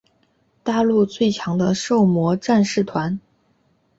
[0.63, 3.19] 大陆最强的狩魔战士团。